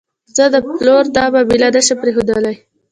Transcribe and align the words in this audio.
زه 0.35 0.43
د 0.53 0.55
پلور 0.75 1.03
دا 1.15 1.25
معامله 1.33 1.67
نه 1.75 1.81
شم 1.87 1.97
پرېښودلی. 2.01 2.55